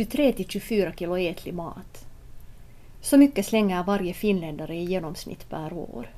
[0.00, 2.06] 23 till 24 kilo ätlig mat.
[3.00, 6.14] Så mycket slänger varje finländare i genomsnitt per år.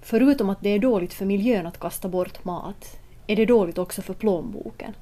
[0.00, 4.02] Förutom att det är dåligt för miljön att kasta bort mat är det dåligt också
[4.02, 4.94] för plånboken.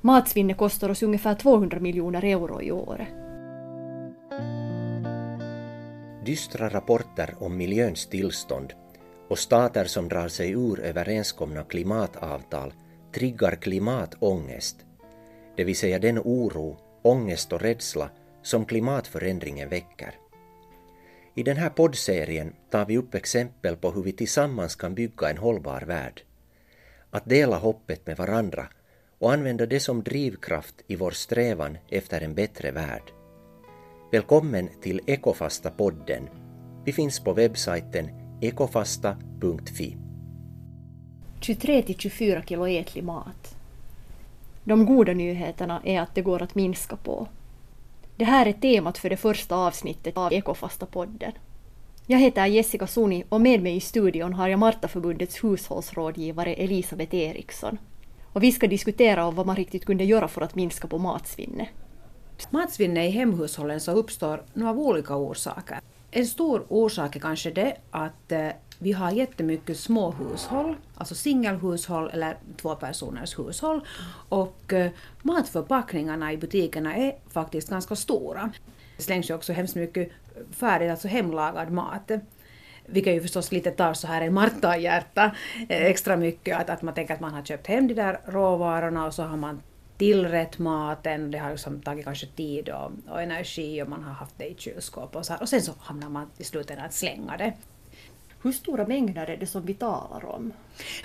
[0.00, 3.06] Matsvinnet kostar oss ungefär 200 miljoner euro i år.
[6.24, 8.72] Dystra rapporter om miljöns tillstånd
[9.28, 12.72] och stater som drar sig ur överenskomna klimatavtal
[13.14, 14.86] triggar klimatångest,
[15.56, 16.76] det vill säga den oro,
[17.06, 18.10] ångest och rädsla
[18.42, 20.14] som klimatförändringen väcker.
[21.34, 25.38] I den här poddserien tar vi upp exempel på hur vi tillsammans kan bygga en
[25.38, 26.22] hållbar värld.
[27.10, 28.68] Att dela hoppet med varandra
[29.18, 33.12] och använda det som drivkraft i vår strävan efter en bättre värld.
[34.12, 36.28] Välkommen till Ekofasta-podden.
[36.84, 38.10] Vi finns på webbsajten
[38.40, 39.96] ekofasta.fi.
[41.40, 43.55] 23-24 kilo ätlig mat.
[44.66, 47.28] De goda nyheterna är att det går att minska på.
[48.16, 51.32] Det här är temat för det första avsnittet av Ekofasta-podden.
[52.06, 57.78] Jag heter Jessica Suni och med mig i studion har jag Martaförbundets hushållsrådgivare Elisabeth Eriksson.
[58.32, 61.68] Och vi ska diskutera om vad man riktigt kunde göra för att minska på matsvinnet.
[62.50, 65.80] Matsvinnet i hemhushållen så uppstår nu av olika orsaker.
[66.10, 72.10] En stor orsak är kanske det att eh, vi har jättemycket små hushåll, alltså singelhushåll
[72.12, 73.80] eller tvåpersoners hushåll.
[74.28, 74.90] Och eh,
[75.22, 78.52] matförpackningarna i butikerna är faktiskt ganska stora.
[78.96, 80.12] Det slängs ju också hemskt mycket
[80.50, 82.10] färdigt, alltså hemlagad mat.
[82.86, 85.24] Vilket ju förstås lite tar så här en Marta-hjärta
[85.68, 89.06] eh, extra mycket, att, att man tänker att man har köpt hem de där råvarorna
[89.06, 89.62] och så har man
[89.98, 94.38] tillrätt maten, det har liksom tagit kanske tid och, och energi och man har haft
[94.38, 95.42] det i kylskåp och så här.
[95.42, 97.52] Och sen så hamnar man i slutändan att slänga det.
[98.42, 100.52] Hur stora mängder är det som vi talar om?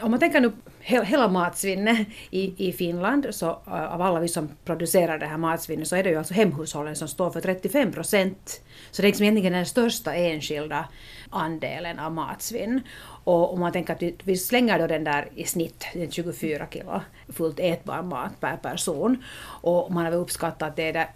[0.01, 0.51] Om man tänker nu
[0.81, 5.87] hela matsvinnet i, i Finland, så eh, av alla vi som producerar det här matsvinnet,
[5.87, 8.61] så är det ju alltså hemhushållen som står för 35 procent.
[8.91, 10.87] Så det är liksom egentligen den största enskilda
[11.29, 12.81] andelen av matsvinn.
[13.23, 17.59] Och om man tänker att vi slänger då den där i snitt 24 kilo fullt
[17.59, 19.23] ätbar mat per person.
[19.43, 21.09] Och man har uppskattat att det är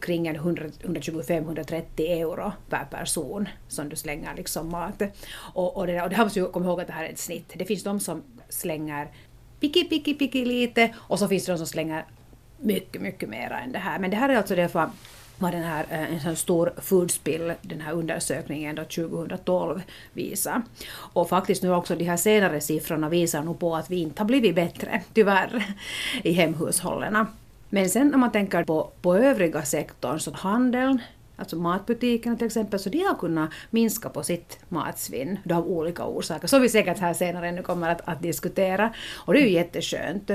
[0.00, 5.02] kring 125-130 euro per person som du slänger liksom mat.
[5.36, 7.18] Och, och, det, och det här måste ju komma ihåg att det här är ett
[7.18, 7.52] snitt.
[7.54, 9.08] Det finns de som slänger
[9.60, 12.04] piki, piki, piki lite och så finns det de som slänger
[12.58, 13.98] mycket, mycket mer än det här.
[13.98, 14.90] Men det här är alltså därför
[15.38, 20.62] vad den här, eh, en sån stor foodspill, den här undersökningen då 2012 visar.
[20.90, 24.26] Och faktiskt nu också de här senare siffrorna visar nog på att vi inte har
[24.26, 25.64] blivit bättre, tyvärr,
[26.22, 27.26] i hemhushållen.
[27.70, 31.02] Men sen om man tänker på, på övriga sektorn, så handeln,
[31.36, 36.48] alltså matbutikerna till exempel, så de har kunnat minska på sitt matsvinn av olika orsaker,
[36.48, 38.92] som vi säkert här senare nu kommer att, att diskutera.
[39.16, 40.30] Och det är ju jätteskönt.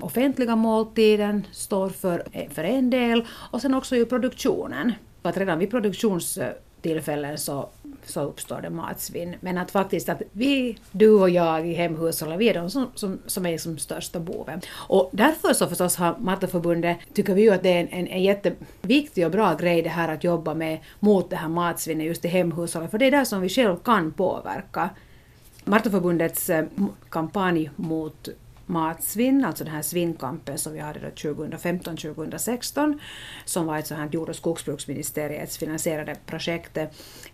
[0.00, 4.92] Offentliga måltiden står för, för en del och sen också ju produktionen.
[5.22, 7.68] Att redan vid produktionstillfällen så
[8.06, 9.34] så uppstår det matsvinn.
[9.40, 13.18] Men att faktiskt att vi, du och jag i hemhushållet, vi är de som, som,
[13.26, 14.60] som är som största boven.
[14.70, 18.22] Och därför så förstås har Matteförbundet, tycker vi ju att det är en, en, en
[18.22, 22.28] jätteviktig och bra grej det här att jobba med mot det här matsvinnet just i
[22.28, 24.90] hemhushållet, för det är där som vi själv kan påverka.
[25.64, 26.64] Martaförbundets eh,
[27.08, 28.28] kampanj mot
[28.72, 32.98] matsvinn, alltså den här svinnkampen som vi hade 2015-2016,
[33.44, 36.78] som var ett sånt här jord och skogsbruksministeriets finansierade projekt.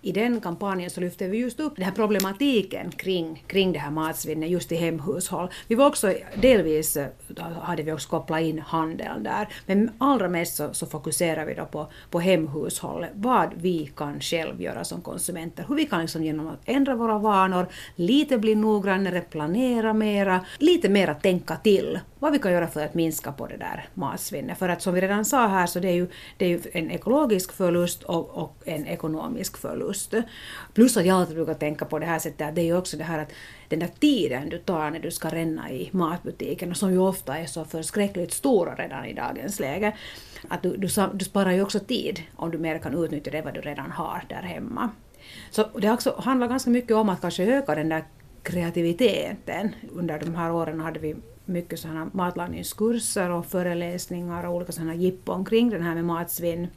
[0.02, 3.90] I den kampanjen så lyfte vi just upp den här problematiken kring, kring det här
[3.90, 5.50] matsvinnet just i hemhushåll.
[5.68, 6.98] Vi var också delvis,
[7.62, 11.64] hade vi också kopplat in handeln där, men allra mest så, så fokuserar vi då
[11.64, 16.48] på, på hemhushållet, vad vi kan själv göra som konsumenter, hur vi kan liksom genom
[16.48, 17.66] att ändra våra vanor,
[17.96, 22.94] lite bli noggrannare, planera mera, lite mera tänka till vad vi kan göra för att
[22.94, 24.58] minska på det där matsvinnet.
[24.58, 26.06] För att som vi redan sa här så det är ju,
[26.36, 30.14] det är ju en ekologisk förlust och, och en ekonomisk förlust.
[30.74, 32.96] Plus att jag alltid brukar tänka på det här sättet att det är ju också
[32.96, 33.32] det här att
[33.68, 37.46] den där tiden du tar när du ska ränna i matbutiken, som ju ofta är
[37.46, 39.96] så förskräckligt stora redan i dagens läge,
[40.48, 43.54] att du, du, du sparar ju också tid om du mer kan utnyttja det vad
[43.54, 44.90] du redan har där hemma.
[45.50, 48.04] Så det också handlar ganska mycket om att kanske öka den där
[48.48, 49.74] kreativiteten.
[49.92, 55.44] Under de här åren hade vi mycket sådana matlagningskurser och föreläsningar och olika sådana jippon
[55.44, 56.68] kring den här med matsvinn.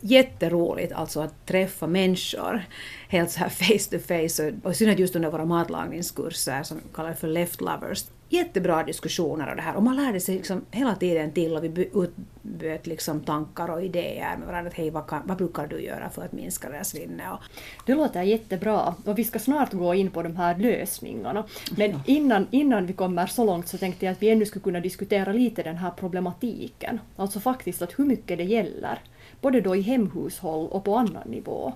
[0.00, 2.64] Jätteroligt alltså att träffa människor
[3.08, 6.80] helt så här face to face och, och i synnerhet just under våra matlagningskurser som
[6.94, 9.76] kallas för left lovers jättebra diskussioner och det här.
[9.76, 14.36] Och man lärde sig liksom hela tiden till och vi utbytte liksom tankar och idéer
[14.36, 14.72] med varandra.
[14.74, 17.26] Hej, vad, kan, vad brukar du göra för att minska det här svinnet?
[17.32, 17.38] Och...
[17.86, 21.44] Det låter jättebra och vi ska snart gå in på de här lösningarna.
[21.76, 24.80] Men innan, innan vi kommer så långt så tänkte jag att vi ännu skulle kunna
[24.80, 27.00] diskutera lite den här problematiken.
[27.16, 28.98] Alltså faktiskt att hur mycket det gäller.
[29.40, 31.72] Både då i hemhushåll och på annan nivå.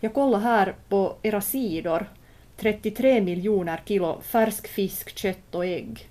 [0.00, 2.06] Jag kollar här på era sidor
[2.56, 6.08] 33 miljoner kilo färsk fisk, kött och ägg.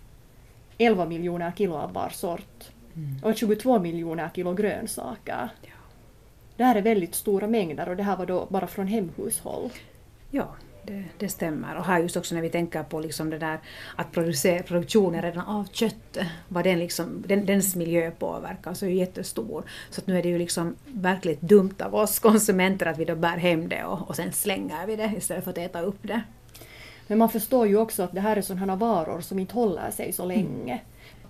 [0.78, 2.72] 11 miljoner kilo av var sort.
[2.96, 3.20] Mm.
[3.24, 5.50] Och 22 miljoner kilo grönsaker.
[5.62, 5.70] Ja.
[6.58, 9.70] Det här är väldigt stora mängder och det här var då bara från hemhushåll.
[10.32, 10.48] Ja,
[10.84, 11.76] det, det, stämmer.
[11.76, 13.60] Och här just också när vi tänker på liksom det där
[13.96, 16.18] att producera, produktionen redan av kött,
[16.48, 19.64] vad den liksom, den, dens miljöpåverkan så är ju jättestor.
[19.90, 23.16] Så att nu är det ju liksom verkligt dumt av oss konsumenter att vi då
[23.16, 26.22] bär hem det och, och sen slänger vi det istället för att äta upp det.
[27.08, 30.14] Men man förstår ju också att det här är sådana varor som inte håller sig
[30.14, 30.74] så länge.
[30.74, 30.80] Mm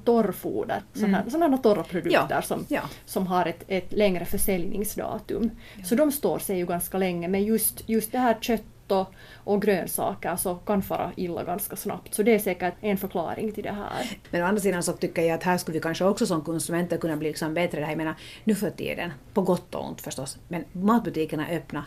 [0.06, 1.30] torrfoder, sådana, mm.
[1.30, 2.42] sådana torra produkter ja.
[2.42, 2.82] Som, ja.
[3.06, 5.52] som har ett, ett längre försäljningsdatum.
[5.78, 5.84] Ja.
[5.84, 9.62] Så de står sig ju ganska länge men just, just det här kött och, och
[9.62, 12.14] grönsaker så kan fara illa ganska snabbt.
[12.14, 14.18] Så det är säkert en förklaring till det här.
[14.32, 16.98] Men å andra sidan så tycker jag att här skulle vi kanske också som konsumenter
[16.98, 17.82] kunna bli liksom bättre.
[17.82, 21.86] Jag menar, nu för tiden, på gott och ont förstås, men matbutikerna är öppna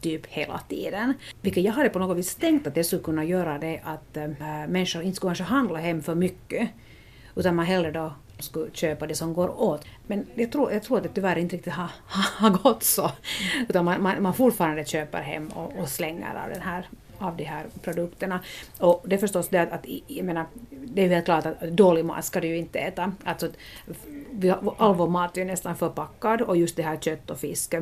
[0.00, 1.14] typ hela tiden.
[1.40, 4.28] Vilket jag hade på något vis tänkt att det skulle kunna göra det att äh,
[4.68, 6.70] människor inte skulle kanske handla hem för mycket
[7.34, 9.84] utan man hellre då skulle köpa det som går åt.
[10.06, 11.90] Men jag tror, jag tror att det tyvärr inte riktigt har,
[12.38, 13.10] har gått så.
[13.68, 16.88] Utan man, man, man fortfarande köper hem och, och slänger av, den här,
[17.18, 18.40] av de här produkterna.
[18.78, 22.04] Och det är förstås det att, att jag menar, det är helt klart att dålig
[22.04, 23.12] mat ska du ju inte äta.
[23.24, 23.48] Alltså,
[24.76, 27.74] all vår mat är ju nästan förpackad och just det här kött och fisk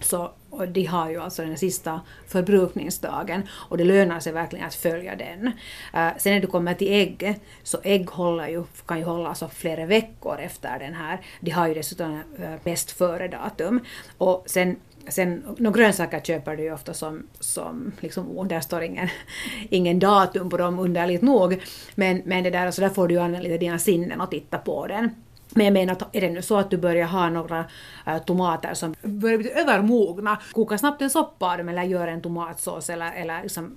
[0.00, 4.74] så och de har ju alltså den sista förbrukningsdagen och det lönar sig verkligen att
[4.74, 5.46] följa den.
[5.94, 9.48] Uh, sen när du kommer till ägg, så ägg håller ju, kan ju hålla alltså
[9.48, 11.20] flera veckor efter den här.
[11.40, 13.80] De har ju dessutom uh, bäst före-datum.
[14.18, 14.76] Och sen
[15.08, 19.08] Sen, no, grönsaker köper du ju ofta som, som liksom, oh, där står ingen,
[19.70, 21.62] ingen datum på dem underligt nog.
[21.94, 24.58] Men, men det där, alltså där får du ju använda lite dina sinnen och titta
[24.58, 25.10] på den.
[25.56, 27.64] Men jag menar, är det nu så att du börjar ha några
[28.06, 32.22] äh, tomater som börjar bli övermogna, koka snabbt en soppa av dem eller gör en
[32.22, 33.76] tomatsås eller, eller liksom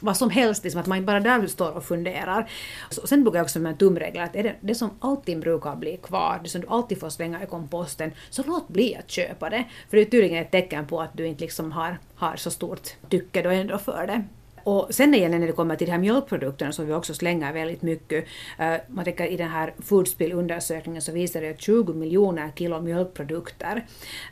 [0.00, 2.50] vad som helst, liksom, att man inte bara där står och funderar.
[2.90, 5.76] Så, sen brukar jag också med en tumregel att är det, det som alltid brukar
[5.76, 9.50] bli kvar, det som du alltid får slänga i komposten, så låt bli att köpa
[9.50, 9.64] det.
[9.90, 12.88] För det är tydligen ett tecken på att du inte liksom har, har så stort
[13.08, 14.24] tycke då ändå för det.
[14.64, 18.24] Och sen när det kommer till de här mjölkprodukterna som vi också slänger väldigt mycket.
[18.58, 23.84] Eh, man tänker i den här Foodspill-undersökningen så visar det att 20 miljoner kilo mjölkprodukter.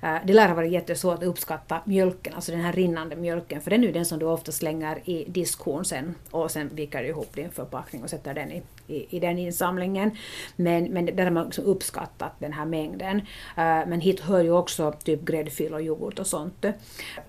[0.03, 3.71] Eh, det lär ha varit jättesvårt att uppskatta mjölken, alltså den här rinnande mjölken, för
[3.71, 7.09] den är ju den som du ofta slänger i diskhon sen och sen viker du
[7.09, 10.11] ihop din förpackning och sätter den i, i, i den insamlingen.
[10.57, 13.17] Men, men där har man liksom uppskattat den här mängden.
[13.57, 16.67] Eh, men hit hör ju också typ gräddfil och yoghurt och sånt.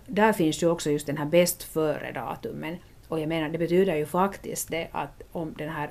[0.06, 2.78] Där finns ju också just den här bäst före-datumen
[3.12, 5.90] och jag menar, det betyder ju faktiskt det att om den här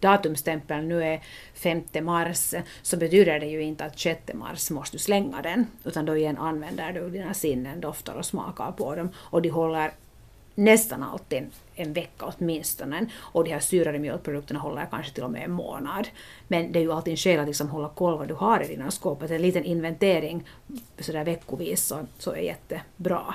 [0.00, 1.20] datumstämpeln nu är
[1.54, 6.06] 5 mars så betyder det ju inte att 6 mars måste du slänga den, utan
[6.06, 9.90] då igen använder du dina sinnen, doftar och smakar på dem och de håller
[10.54, 13.06] nästan alltid en vecka åtminstone.
[13.16, 16.08] Och de här syrade mjölkprodukterna håller kanske till och med en månad.
[16.48, 18.66] Men det är ju alltid en skäl att liksom hålla koll vad du har i
[18.66, 19.22] dina skåp.
[19.22, 20.44] En liten inventering
[20.98, 23.34] sådär veckovis så, så är jättebra.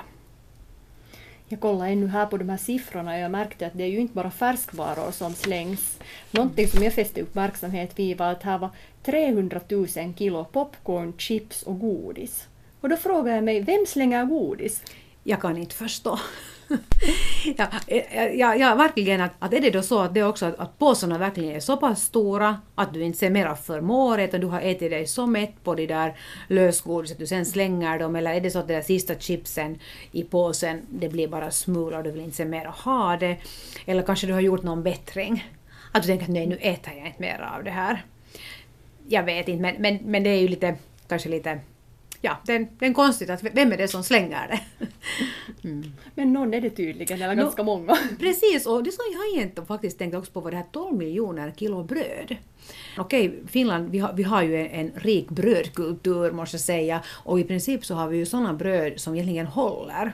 [1.48, 3.98] Jag kollade ännu här på de här siffrorna och jag märkte att det är ju
[3.98, 5.98] inte bara färskvaror som slängs.
[6.30, 8.70] Någonting som jag fäste uppmärksamhet vid var att här var
[9.02, 9.88] 300 000
[10.18, 12.48] kilo popcorn, chips och godis.
[12.80, 14.82] Och då frågar jag mig, vem slänger godis?
[15.24, 16.18] Jag kan inte förstå
[17.56, 20.46] ja, eh, eh, ja, ja, verkligen att, att är det då så att det också
[20.46, 24.40] att, att påsarna verkligen är så pass stora att du inte ser mera förmår utan
[24.40, 26.16] du har ätit dig så mätt på det där
[26.48, 29.78] lösgodis att du sen slänger dem eller är det så att det där sista chipsen
[30.12, 33.36] i påsen det blir bara smulor och du vill inte se mera ha det
[33.86, 35.44] eller kanske du har gjort någon bättring
[35.92, 38.04] att du tänker att nej nu äter jag inte mer av det här.
[39.08, 40.76] Jag vet inte men, men, men det är ju lite
[41.08, 41.60] kanske lite
[42.26, 44.86] ja, det är, det är konstigt att vem är det som slänger det?
[45.64, 45.92] Mm.
[46.14, 47.98] Men någon är det tydligen, eller ganska no, många.
[48.18, 51.52] Precis, och det som jag inte faktiskt tänkt också på var det här 12 miljoner
[51.56, 52.36] kilo bröd.
[52.98, 57.40] Okej, Finland, vi har, vi har ju en, en rik brödkultur måste jag säga, och
[57.40, 60.12] i princip så har vi ju sådana bröd som egentligen håller.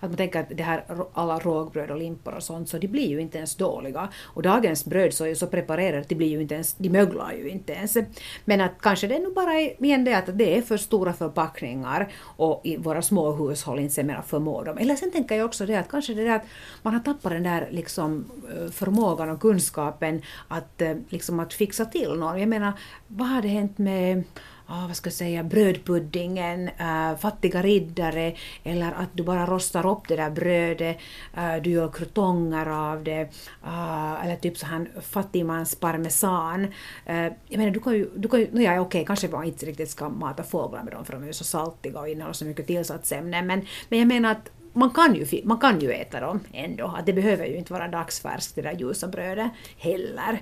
[0.00, 3.08] Att man tänker att det här, alla rågbröd och limpor och sånt, så de blir
[3.08, 4.08] ju inte ens dåliga.
[4.24, 6.88] Och dagens bröd så är ju så preparerade att de blir ju inte ens, de
[6.88, 7.96] möglar ju inte ens.
[8.44, 12.12] Men att kanske det är nog bara igen det att det är för stora förpackningar
[12.36, 14.78] och i våra små hushåll inte mera förmår dem.
[14.78, 16.46] Eller sen tänker jag också det att kanske det är att
[16.82, 21.84] man har tappat den där liksom eh, förmågan och kunskapen att, eh, liksom att fixa
[21.84, 22.40] till någon.
[22.40, 22.72] Jag menar,
[23.06, 24.24] vad har det hänt med
[24.70, 28.34] oh, vad ska jag säga, brödpuddingen, äh, fattiga riddare
[28.64, 30.98] eller att du bara rostar upp det där brödet,
[31.36, 33.20] äh, du gör krutonger av det,
[33.64, 36.66] äh, eller typ så här fattigmans parmesan.
[37.04, 39.66] Jag menar, du kan ju, du kan ju no, ja, okej, okay, kanske man inte
[39.66, 42.44] riktigt ska mata fåglar med dem för de är ju så saltiga och innehåller så
[42.44, 46.40] mycket tillsatsämnen, men, men jag menar att man kan, ju, man kan ju äta dem
[46.52, 50.40] ändå, att det behöver ju inte vara dagsfärskt det där ljusa brödet heller.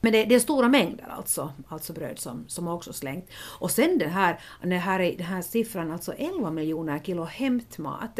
[0.00, 3.30] Men det, det, är stora mängder alltså, alltså bröd som, som också slängt.
[3.58, 8.18] Och sen den här, den här, den här siffran, alltså 11 miljoner kilo hämtmat.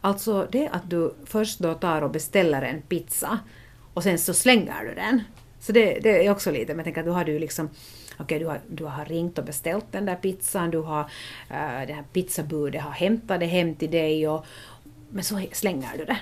[0.00, 3.38] Alltså det att du först då tar och beställer en pizza
[3.94, 5.22] och sen så slänger du den.
[5.60, 7.70] Så det, det är också lite, men jag tänker att du har du liksom
[8.20, 11.92] Okej, du, har, du har ringt och beställt den där pizzan, du har, uh, det
[11.92, 14.44] här pizzabudet har hämtat det hem till dig och,
[15.12, 16.18] men så slänger du det.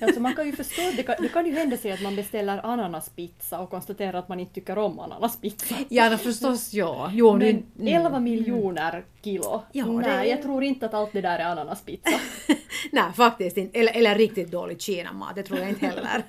[0.00, 2.66] Alltså man kan ju förstå, det kan, det kan ju hända sig att man beställer
[2.66, 5.74] ananaspizza och konstaterar att man inte tycker om ananaspizza.
[5.88, 7.10] Ja, förstås ja.
[7.12, 8.24] Jo, men nu, 11 mm.
[8.24, 9.62] miljoner kilo.
[9.72, 10.30] Ja, Nej, det...
[10.30, 12.10] jag tror inte att allt det där är ananaspizza.
[12.92, 13.78] Nej, faktiskt inte.
[13.78, 16.22] Eller, eller riktigt dålig kinamat, det tror jag inte heller.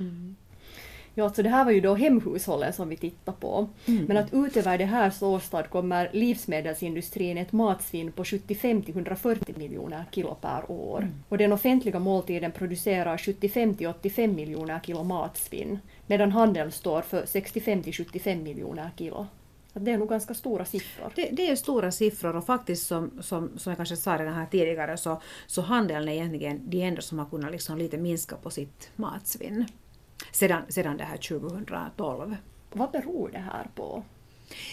[0.00, 0.26] Mm.
[1.20, 3.68] Ja, alltså det här var ju då hemhushållen som vi tittar på.
[3.86, 4.04] Mm.
[4.04, 10.04] Men att utöver det här så åstadkommer livsmedelsindustrin ett matsvinn på 75 till 140 miljoner
[10.10, 10.98] kilo per år.
[10.98, 11.14] Mm.
[11.28, 17.26] Och den offentliga måltiden producerar 75 till 85 miljoner kilo matsvinn, medan handeln står för
[17.26, 19.26] 65 till 75 miljoner kilo.
[19.72, 21.12] Att det är nog ganska stora siffror.
[21.14, 24.46] Det, det, är stora siffror och faktiskt som, som, som jag kanske sa redan här
[24.46, 28.50] tidigare så, så handeln är egentligen de enda som har kunnat liksom lite minska på
[28.50, 29.66] sitt matsvinn
[30.32, 32.36] sedan, sedan det här 2012.
[32.72, 34.02] Vad beror det här på?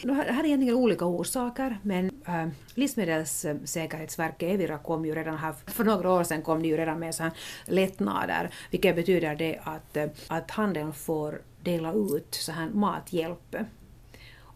[0.04, 5.84] Det här är egentligen olika orsaker, men äh, Livsmedelssäkerhetsverket, Evira, kom ju redan här, för
[5.84, 7.32] några år sedan kom de ju redan med så här
[7.66, 13.56] lättnader, vilket betyder det att, äh, att handeln får dela ut så här mathjälp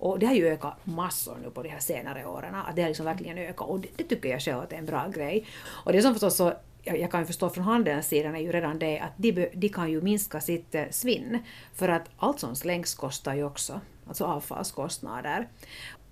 [0.01, 2.89] och det har ju ökat massor nu på de här senare åren, att det har
[2.89, 5.45] liksom verkligen ökat och det, det tycker jag själv att är en bra grej.
[5.63, 8.79] Och det som förstås så jag kan ju förstå från handelns sida är ju redan
[8.79, 11.39] det att de, de kan ju minska sitt eh, svinn.
[11.73, 15.47] För att allt som slängs kostar ju också, alltså avfallskostnader.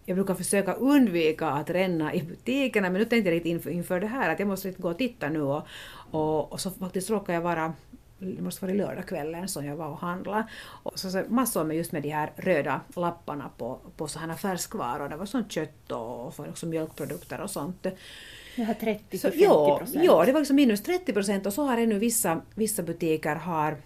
[0.05, 3.99] Jag brukar försöka undvika att ränna i butikerna men nu tänkte jag lite inför, inför
[3.99, 5.67] det här att jag måste lite gå och titta nu och,
[6.11, 7.73] och, och så faktiskt råkar jag vara
[8.19, 10.47] det måste vara lördagskvällen som jag var och handlade.
[10.83, 15.09] Och så, så massor med just med de här röda lapparna på, på sådana färskvaror.
[15.09, 17.87] Det var sånt kött och, och också mjölkprodukter och sånt.
[18.59, 19.39] Det här 30 till 50
[19.77, 20.05] procent?
[20.05, 23.77] Ja, det var liksom minus 30 procent och så har ännu vissa, vissa butiker har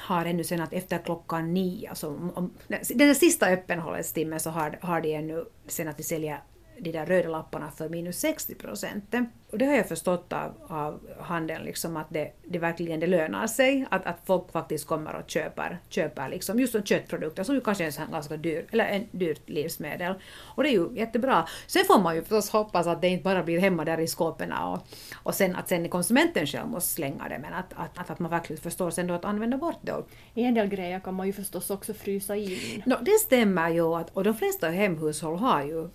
[0.00, 2.50] har ännu sen att efter klockan nio, alltså om, om,
[2.94, 6.40] den sista öppenhållningstimmen så har, har de ännu sen att de säljer
[6.80, 9.14] de där röda lapparna för minus 60 procent.
[9.50, 13.46] Och det har jag förstått av, av handeln, liksom att det, det verkligen det lönar
[13.46, 17.84] sig, att, att folk faktiskt kommer och köper, köper liksom just köttprodukter som ju kanske
[17.84, 20.14] är en ganska dyr, eller en dyrt livsmedel.
[20.54, 21.48] Och det är ju jättebra.
[21.66, 24.52] Sen får man ju förstås hoppas att det inte bara blir hemma där i skåpen
[24.52, 24.78] och,
[25.14, 28.62] och sen att sen konsumenten själv måste slänga det, men att, att, att man verkligen
[28.62, 30.02] förstår sen då att använda bort det.
[30.34, 32.82] I en del grejer kan man ju förstås också frysa in.
[32.86, 35.88] No, det stämmer ju, att, och de flesta hemhushåll har ju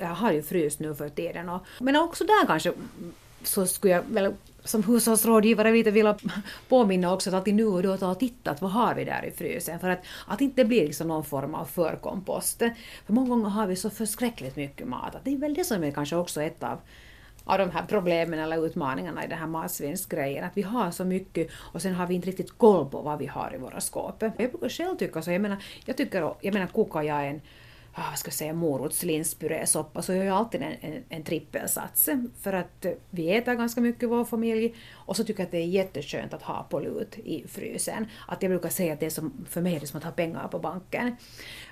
[0.00, 1.48] jag har ju fryst nu för tiden.
[1.48, 2.72] Och, men också där kanske
[3.42, 6.16] så skulle jag väl som hushållsrådgivare lite vilja
[6.68, 9.30] påminna också att alltid nu och då ta och titta vad har vi där i
[9.30, 12.58] frysen för att, att inte blir liksom någon form av förkompost.
[13.06, 15.84] För många gånger har vi så förskräckligt mycket mat att det är väl det som
[15.84, 16.78] är kanske också ett av
[17.44, 20.44] av de här problemen eller utmaningarna i den här matsvinnsgrejen.
[20.44, 23.26] Att vi har så mycket och sen har vi inte riktigt koll på vad vi
[23.26, 24.22] har i våra skåp.
[24.22, 27.40] Jag brukar själv tycka så, jag menar, jag tycker, jag menar kokar jag en
[27.98, 32.08] ah, vad ska jag säga, morotslinspurésoppa så gör jag alltid en, en, en trippelsats.
[32.40, 35.58] För att vi äter ganska mycket i vår familj och så tycker jag att det
[35.58, 38.06] är jätteskönt att ha på lut i frysen.
[38.28, 40.10] Att jag brukar säga att det är som, för mig är det som att ha
[40.10, 41.16] pengar på banken.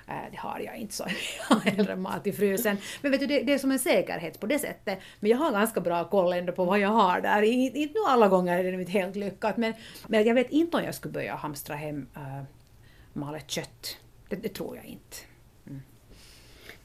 [0.07, 1.03] Äh, det har jag inte så,
[1.49, 2.77] jag har hellre mat i frysen.
[3.01, 4.99] Men vet du, det, det, är som en säkerhet på det sättet.
[5.19, 7.41] Men jag har ganska bra koll ändå på vad jag har där.
[7.41, 9.73] Inte, inte alla gånger är det inte helt lyckat men,
[10.07, 12.43] men jag vet inte om jag skulle börja hamstra hem äh,
[13.13, 13.97] malet kött.
[14.29, 15.17] Det, det tror jag inte.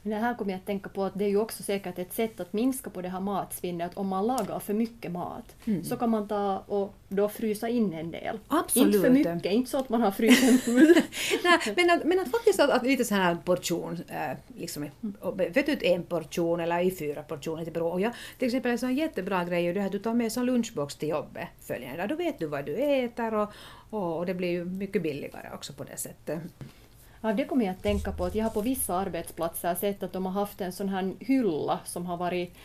[0.05, 2.13] Men det här kommer jag att tänka på att det är ju också säkert ett
[2.13, 3.91] sätt att minska på det här matsvinnet.
[3.91, 5.83] Att om man lagar för mycket mat Mm.
[5.83, 8.39] så kan man ta och då frysa in en del.
[8.47, 8.95] Absolut.
[8.95, 10.95] Inte för mycket, inte så att man har frysen full.
[11.43, 15.39] Nej, men, att, men att faktiskt att, att lite sån här portion, äh, liksom, och
[15.39, 17.91] vet du, en portion eller i fyra portioner, det beror.
[17.91, 20.31] Och jag, till exempel en sån jättebra grej är det här att du tar med
[20.31, 22.09] som lunchbox till jobbet följande dag.
[22.09, 23.49] Då vet du vad du äter och,
[23.89, 26.39] och, och det blir ju mycket billigare också på det sättet.
[27.25, 30.13] Ja, det kommer jag att tänka på att jag har på vissa arbetsplatser sett att
[30.13, 32.55] de har haft en sån här hylla som har varit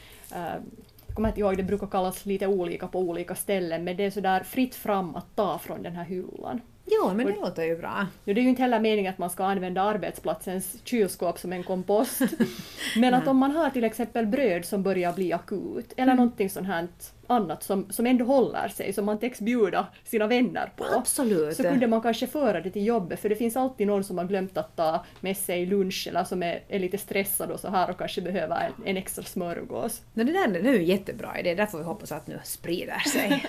[1.09, 4.11] jag kommer inte ihåg, det brukar kallas lite olika på olika ställen, men det är
[4.11, 6.61] sådär fritt fram att ta från den här hyllan.
[6.87, 8.07] Jo, men det låter ju bra.
[8.25, 11.63] Nu, det är ju inte heller meningen att man ska använda arbetsplatsens kylskåp som en
[11.63, 12.23] kompost.
[12.97, 16.67] Men att om man har till exempel bröd som börjar bli akut, eller någonting sånt
[16.67, 16.89] här
[17.29, 20.85] annat som, som ändå håller sig, som man täcks bjuda sina vänner på.
[20.85, 21.57] Absolut.
[21.57, 24.25] Så kunde man kanske föra det till jobbet, för det finns alltid någon som har
[24.25, 27.91] glömt att ta med sig lunch eller som är, är lite stressad och så här
[27.91, 30.03] och kanske behöver en, en extra smörgås.
[30.15, 32.99] No, det där det är en jättebra idé, där får vi hoppas att nu sprider
[32.99, 33.47] sig.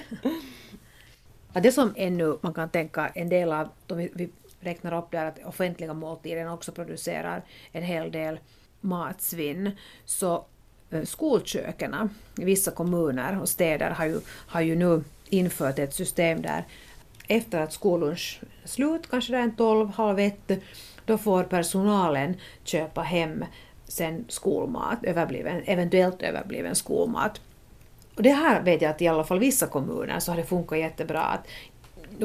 [1.53, 5.45] det som ännu man kan tänka en del av, då vi, räknar upp där att
[5.45, 8.39] offentliga måltiden också producerar en hel del
[8.81, 9.71] matsvinn,
[10.05, 10.45] så
[10.91, 16.41] Eh, skolköken i vissa kommuner och städer har ju, har ju nu infört ett system
[16.41, 16.63] där
[17.27, 20.51] efter att skollunch är slut, kanske det är en 12, halv ett,
[21.05, 23.45] då får personalen köpa hem
[23.87, 27.41] sen skolmat, överbliven, eventuellt överbliven skolmat.
[28.15, 30.79] Och det här vet jag att i alla fall vissa kommuner så har det funkat
[30.79, 31.21] jättebra.
[31.21, 31.47] Att,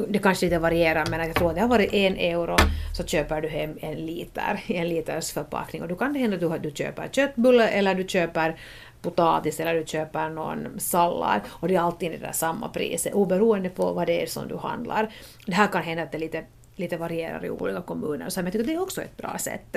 [0.07, 2.55] det kanske inte varierar men jag tror att det har varit en euro
[2.97, 6.35] så köper du hem en liter i en liters förpackning och då kan det hända
[6.35, 8.59] att du, du köper köttbulle eller du köper
[9.01, 13.69] potatis eller du köper någon sallad och det är alltid det där samma priset oberoende
[13.69, 15.13] på vad det är som du handlar.
[15.45, 16.43] Det här kan hända att det lite,
[16.75, 19.75] lite varierar i olika kommuner så jag tycker att det är också ett bra sätt.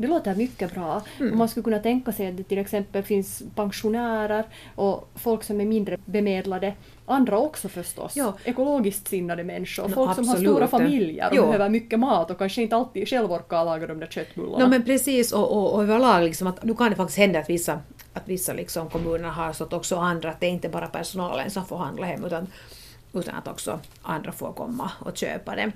[0.00, 1.02] Det låter mycket bra.
[1.20, 1.38] Mm.
[1.38, 5.64] Man skulle kunna tänka sig att det till exempel finns pensionärer och folk som är
[5.64, 6.74] mindre bemedlade.
[7.06, 8.16] Andra också förstås.
[8.16, 8.34] Ja.
[8.44, 9.88] Ekologiskt sinnade människor.
[9.88, 10.50] No, folk som har absolut.
[10.50, 11.42] stora familjer och Jo.
[11.42, 14.64] behöver mycket mat och kanske inte alltid själv orkar laga de där köttbullarna.
[14.64, 17.50] No, men precis, och, och, och överlag liksom att nu kan det faktiskt hända att
[17.50, 17.80] vissa,
[18.12, 21.50] att vissa liksom kommuner har så att också andra, att det är inte bara personalen
[21.50, 22.46] som får handla hem utan,
[23.12, 25.72] utan att också andra får komma och köpa det.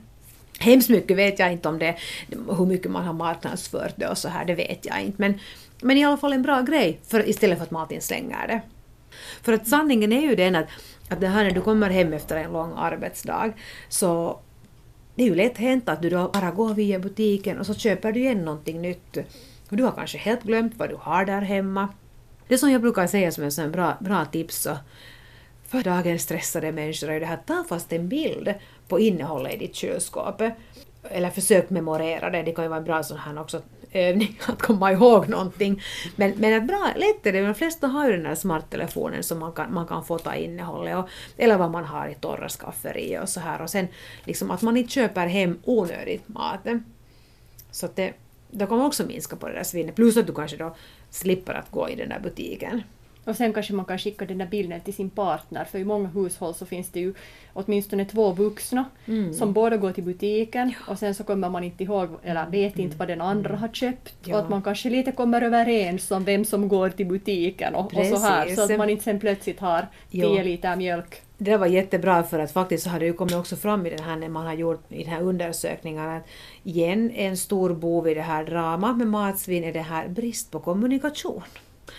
[0.58, 1.96] Hemskt mycket vet jag inte om det,
[2.28, 5.20] hur mycket man har marknadsfört det och så här, det vet jag inte.
[5.20, 5.38] Men,
[5.82, 8.60] men i alla fall en bra grej för, istället för att Martin slänger det.
[9.42, 10.66] För att sanningen är ju den att,
[11.08, 13.52] att det här när du kommer hem efter en lång arbetsdag
[13.88, 14.40] så
[15.14, 18.12] det är ju lätt hänt att du då bara går via butiken och så köper
[18.12, 19.16] du igen någonting nytt.
[19.70, 21.88] Och du har kanske helt glömt vad du har där hemma.
[22.48, 24.76] Det som jag brukar säga som en bra, bra tips så
[25.72, 28.54] för dagens stressade människor är det här, ta fast en bild
[28.88, 30.42] på innehållet i ditt kylskåp.
[31.02, 33.62] Eller försök memorera det, det kan ju vara en bra sån här också
[33.92, 35.82] övning att komma ihåg någonting.
[36.16, 39.38] Men, men ett bra, lätt är det, de flesta har ju den där smarttelefonen som
[39.38, 43.28] man kan, man kan fota innehållet och, eller vad man har i torra skafferiet och
[43.28, 43.88] så här och sen
[44.24, 46.66] liksom att man inte köper hem onödigt mat.
[47.70, 48.12] Så att det,
[48.50, 50.76] då kan man också minska på det där svinnet, plus att du kanske då
[51.10, 52.82] slipper att gå i den där butiken.
[53.24, 56.08] Och sen kanske man kan skicka den där bilden till sin partner, för i många
[56.08, 57.14] hushåll så finns det ju
[57.52, 59.32] åtminstone två vuxna Mm.
[59.34, 62.96] som båda går till butiken och sen så kommer man inte ihåg eller vet inte
[62.96, 64.14] vad den andra har köpt.
[64.24, 64.34] Ja.
[64.34, 68.06] Och att man kanske lite kommer överens om vem som går till butiken och, och
[68.06, 70.28] så här, så att man inte sen plötsligt har Jo.
[70.28, 71.22] 10 liter mjölk.
[71.38, 74.04] Det var jättebra för att faktiskt så har det ju kommit också fram i den
[74.04, 76.26] här när man har gjort i den här undersökningen att
[76.62, 80.60] igen en stor bov i det här dramat med matsvinn är det här brist på
[80.60, 81.42] kommunikation.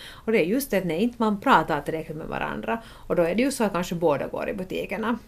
[0.01, 3.23] Och det är just det att när inte man pratar tillräckligt med varandra och då
[3.23, 5.19] är det ju så att kanske båda går i butikerna.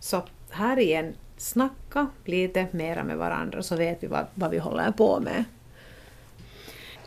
[0.00, 4.92] Så här igen, snacka lite mera med varandra så vet vi vad, vad vi håller
[4.92, 5.44] på med.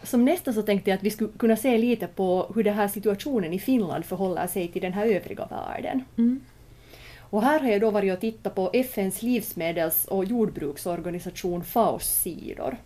[0.04, 2.88] Som nästa så tänkte jag att vi skulle kunna se lite på hur den här
[2.88, 6.04] situationen i Finland förhåller sig till den här övriga världen.
[7.30, 12.78] Och här har jag då varit och tittat på FNs livsmedels och jordbruksorganisation FAOs sidor.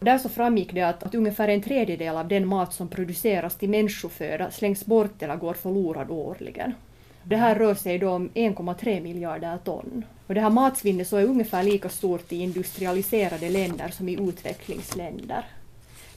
[0.00, 3.68] Där så framgick det att, att ungefär en tredjedel av den mat som produceras till
[3.68, 6.74] människoföda slängs bort eller går förlorad årligen.
[7.22, 10.04] Det här rör sig då om 1,3 miljarder ton.
[10.26, 15.44] Och det här matsvinnet så är ungefär lika stort i industrialiserade länder som i utvecklingsländer.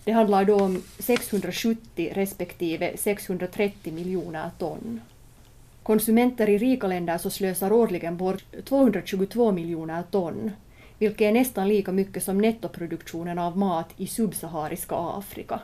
[0.03, 5.01] Det handlar då om 670 respektive 630 miljoner ton.
[5.83, 10.51] Konsumenter i rika länder så slösar årligen bort 222 miljoner ton,
[11.01, 15.59] vilket är nästan lika mycket som nettoproduktionen av mat i subsahariska Afrika.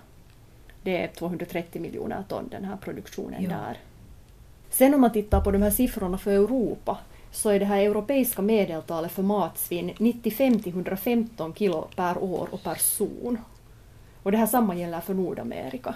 [0.84, 3.50] Det är 230 miljoner ton den här produktionen Ja.
[3.50, 3.78] där.
[4.69, 6.97] Sen om man tittar på de här siffrorna för Europa
[7.32, 12.63] så är det här europeiska medeltalet för matsvinn 95 till 115 kilo per år och
[12.63, 13.38] person.
[14.23, 15.95] Och det här samma gäller för Nordamerika.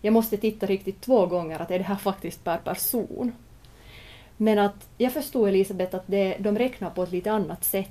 [0.00, 3.32] Jag måste titta riktigt två gånger att är det här faktiskt per person.
[4.36, 7.90] Men att jag förstår Elisabeth att det, de räknar på ett lite annat sätt.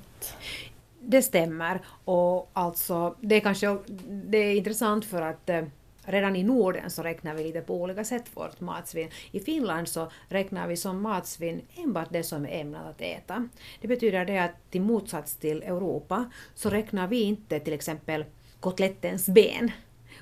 [1.00, 1.80] Det stämmer.
[2.04, 5.62] Och alltså, det är kanske det är intressant för att eh,
[6.04, 9.08] redan i Norden så räknar vi lite på olika sätt vårt matsvinn.
[9.30, 13.48] I Finland så räknar vi som matsvinn enbart det som är ämnat att äta.
[13.80, 18.24] Det betyder det att till motsats till Europa så räknar vi inte till exempel
[18.60, 19.70] kotlettens ben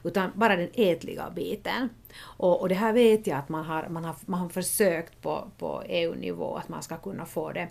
[0.04, 1.88] utan bara den ätliga biten.
[2.22, 5.50] Och, och det här vet jag att man har, man har, man har försökt på,
[5.58, 7.68] på EU-nivå att man ska kunna få det,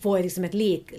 [0.00, 0.92] få liksom ett lik,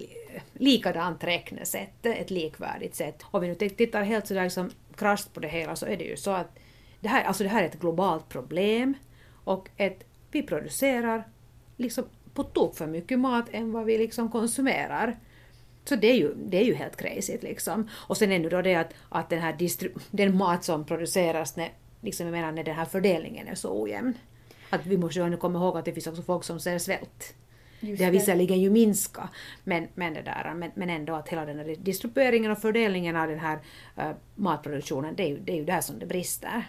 [0.53, 3.23] likadant räknesätt, ett likvärdigt sätt.
[3.31, 6.17] Om vi nu tittar helt sådär liksom krasst på det hela så är det ju
[6.17, 6.59] så att
[6.99, 8.93] det här, alltså det här är ett globalt problem
[9.43, 11.27] och ett, vi producerar
[11.77, 15.17] liksom på tok för mycket mat än vad vi liksom konsumerar.
[15.85, 17.89] Så det är ju, det är ju helt crazy liksom.
[17.93, 19.55] Och sen ännu då det att, att den, här
[20.11, 21.69] den mat som produceras, när,
[22.01, 24.13] liksom jag menar när den här fördelningen är så ojämn.
[24.69, 27.33] Att vi måste ju komma ihåg att det finns också folk som ser svält.
[27.79, 29.29] Just det har visserligen ju minskat,
[29.63, 33.27] men, men, det där, men, men ändå att hela den här distribueringen och fördelningen av
[33.27, 33.59] den här
[33.97, 36.65] uh, matproduktionen, det är, ju, det är ju där som det brister.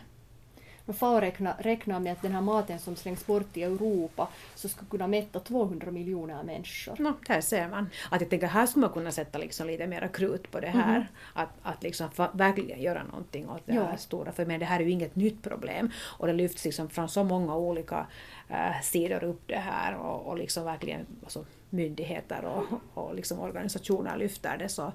[0.87, 4.90] FAO räknar, räknar med att den här maten som slängs bort i Europa så skulle
[4.90, 6.97] kunna mätta 200 miljoner människor.
[6.99, 7.90] No, där ser man.
[8.11, 10.97] Att jag tänker här skulle man kunna sätta liksom lite mera krut på det här.
[10.97, 11.07] Mm.
[11.33, 13.85] Att, att liksom verkligen göra någonting åt det ja.
[13.85, 14.33] här stora.
[14.33, 15.90] För men det här är ju inget nytt problem.
[16.18, 18.07] Och det lyfts liksom från så många olika
[18.49, 24.16] äh, sidor upp det här och, och liksom verkligen alltså, myndigheter och, och liksom organisationer
[24.16, 24.68] lyfter det.
[24.68, 24.92] Så,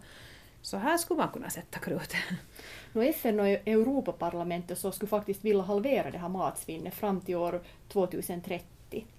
[0.62, 2.14] så här skulle man kunna sätta krut.
[2.94, 7.62] Nu FN och Europaparlamentet så skulle faktiskt vilja halvera det här matsvinnet fram till år
[7.88, 8.66] 2030.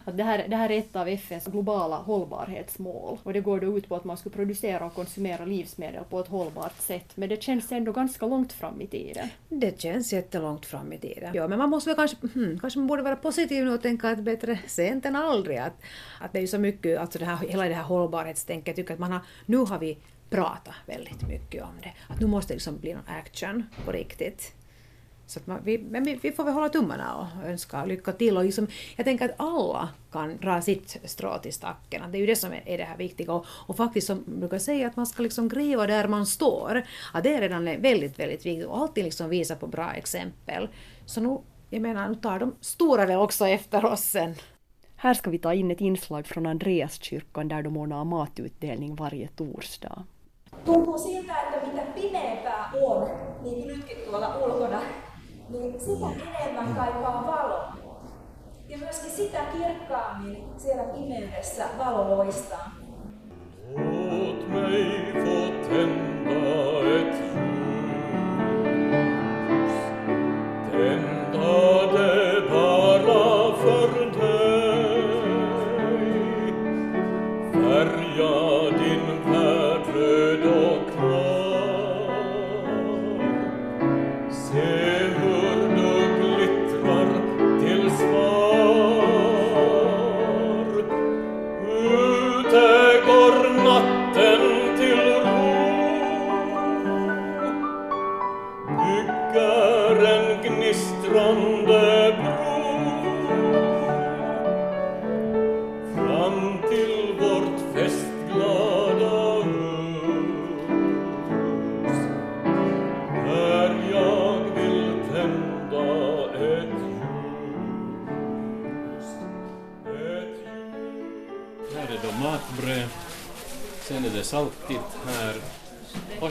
[0.04, 3.78] Att det, här, det här är ett av FNs globala hållbarhetsmål och det går då
[3.78, 7.12] ut på att man ska producera och konsumera livsmedel på ett hållbart sätt.
[7.14, 9.28] Men det känns ändå ganska långt fram i tiden.
[9.48, 11.30] Det känns jättelångt fram i tiden.
[11.34, 14.08] Ja, men man måste väl kanske, hmm, kanske man borde vara positiv nu och tänka
[14.08, 15.58] att bättre sent än aldrig.
[15.58, 15.82] Att,
[16.20, 18.94] att det är ju så mycket, alltså det här, hela det här hållbarhetstänket, jag tycker
[18.94, 19.98] att man har, nu har vi
[20.30, 21.92] prata väldigt mycket om det.
[22.08, 24.54] Att nu måste det liksom bli någon action på riktigt.
[25.28, 28.36] Så att man, vi, men vi, vi, får väl hålla tummarna och önska lycka till.
[28.36, 32.12] Och liksom, jag tänker att alla kan dra sitt strå till stacken.
[32.12, 33.32] Det är ju det som är, är det här viktiga.
[33.32, 36.82] Och, och, faktiskt som man brukar säga att man ska liksom gräva där man står.
[37.12, 38.66] Att det är redan väldigt, väldigt viktigt.
[38.66, 40.68] Och alltid liksom visa på bra exempel.
[41.06, 41.38] Så nu,
[41.70, 44.34] jag menar, nu tar de stora det också efter oss sen.
[44.96, 50.04] Här ska vi ta in ett inslag från Andreaskyrkan där de ordnar matutdelning varje torsdag.
[50.64, 53.10] Tuntuu siltä, että mitä pimeämpää on,
[53.42, 54.80] niin kuin nytkin tuolla ulkona,
[55.48, 56.06] niin sitä
[56.40, 57.72] enemmän kaipaa valoa.
[58.68, 62.70] Ja myöskin sitä kirkkaammin siellä pimeydessä valo loistaa.
[63.76, 66.38] Låt mig få tända
[66.96, 67.16] ett
[70.70, 71.17] ljus,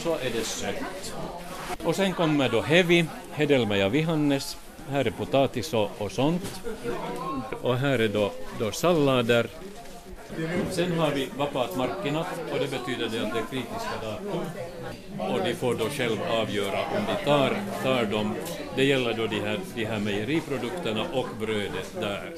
[0.08, 1.14] så är det sött.
[1.84, 4.58] Och sen kommer då hevi, hedelmä ja vihannes.
[4.90, 6.62] Här är potatis och, och sånt.
[7.62, 9.48] Och här är då, då sallader.
[10.72, 14.42] Sen har vi vapaat markkinat och det betyder det att det är kritiska datum.
[15.34, 18.36] Och de får då själv avgöra om de tar, tar dem.
[18.76, 22.34] Det gäller då de här, de här mejeriprodukterna och brödet där.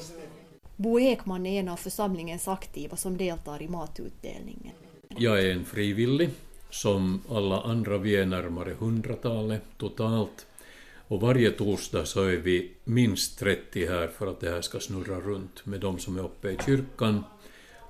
[0.76, 4.74] Bo Ekman är en av församlingens aktiva som deltar i matutdelningen.
[5.16, 6.30] Jag är en frivillig,
[6.70, 10.46] som alla andra, vi är närmare hundratalet totalt.
[11.08, 15.20] Och varje torsdag så är vi minst 30 här för att det här ska snurra
[15.20, 17.24] runt med de som är uppe i kyrkan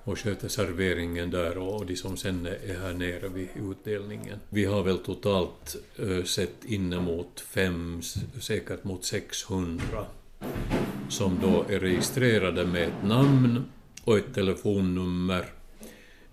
[0.04, 4.38] och sköter serveringen där och de som sen är här nere vid utdelningen.
[4.48, 8.02] Vi har väl totalt eh, sett inemot fem,
[8.40, 10.06] säkert mot 600
[11.08, 13.64] som då är registrerade med ett namn
[14.04, 15.44] och ett telefonnummer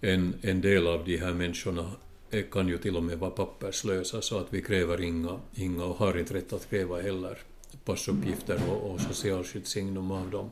[0.02, 1.92] en, en del av de här människorna
[2.32, 5.96] Eh, kan ju till och med vara papperslösa så att vi kräver inga, inga och
[5.96, 7.38] har inte rätt att kräva heller
[7.86, 10.50] passuppgifter och, och socialskyddssignum av dem.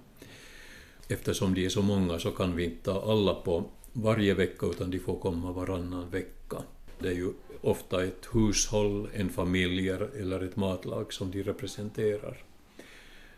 [1.07, 4.91] Eftersom de är så många så kan vi inte ta alla på varje vecka utan
[4.91, 6.57] de får komma varannan vecka.
[6.99, 12.43] Det är ju ofta ett hushåll, en familj eller ett matlag som de representerar.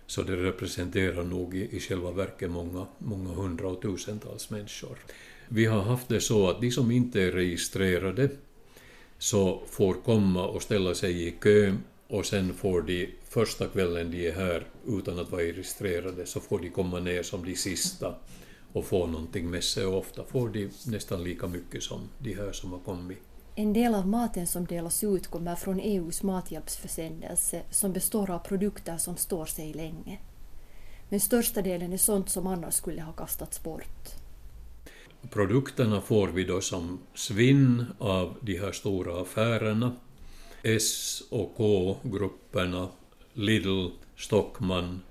[0.08, 4.97] Så det representerar nog i, i själva verket många, många hundra och tusentals människor.
[5.49, 8.29] Vi har haft det så att de som inte är registrerade
[9.17, 11.73] så får komma och ställa sig i kö
[12.07, 16.60] och sen får de första kvällen de är här utan att vara registrerade så får
[16.60, 18.15] de komma ner som de sista
[18.73, 22.51] och få någonting med sig och ofta får de nästan lika mycket som de här
[22.51, 23.17] som har kommit.
[23.55, 28.97] En del av maten som delas ut kommer från EUs mathjälpsförsändelse som består av produkter
[28.97, 30.19] som står sig länge.
[31.10, 34.26] Men största delen är sånt som annars skulle ha kastats bort.
[35.30, 39.95] Produkterna får vi då som svinn av de här stora affärerna.
[40.63, 42.89] S och K-grupperna,
[43.34, 45.01] Lidl, Stockman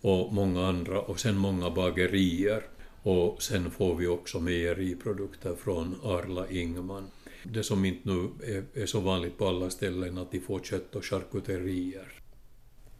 [0.00, 2.62] och många andra och sen många bagerier.
[3.02, 7.10] Och sen får vi också mejeriprodukter från Arla Ingman.
[7.42, 10.94] Det som inte nu är, är så vanligt på alla ställen att de får kött
[10.94, 12.12] och charkuterier.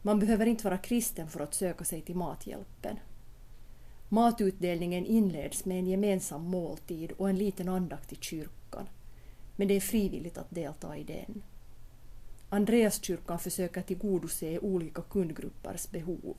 [0.01, 2.97] Man behöver inte vara kristen för att söka sig till Mathjälpen.
[4.09, 8.89] Matutdelningen inleds med en gemensam måltid och en liten andakt i kyrkan.
[9.55, 11.43] Men det är frivilligt att delta i den.
[12.49, 16.35] Andreaskyrkan försöker tillgodose olika kundgruppers behov.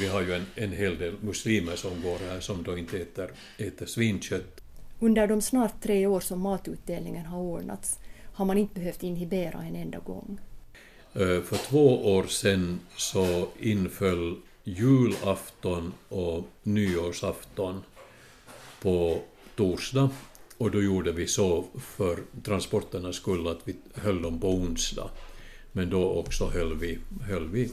[0.00, 3.30] Vi har ju en, en hel del muslimer som går här som då inte äter,
[3.58, 4.60] äter svinkött.
[4.98, 7.98] Under de snart tre år som matutdelningen har ordnats
[8.32, 10.40] har man inte behövt inhibera en enda gång.
[11.12, 14.36] För två år sedan så inföll
[14.76, 17.82] julafton och nyårsafton
[18.82, 19.20] på
[19.56, 20.10] torsdag
[20.58, 25.10] och då gjorde vi så för transporternas skull att vi höll dem på onsdag.
[25.72, 27.70] Men då också höll vi, höll vi.